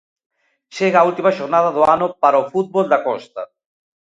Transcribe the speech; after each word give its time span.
Chega 0.75 0.97
a 0.99 1.07
última 1.09 1.35
xornada 1.37 1.69
do 1.75 1.81
ano 1.95 2.07
para 2.21 2.41
o 2.41 2.47
fútbol 2.51 2.85
da 2.89 3.03
Costa. 3.07 3.41